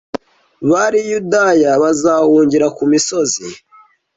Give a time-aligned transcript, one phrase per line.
[0.69, 3.45] bari i Yudaya bazahungire ku misozi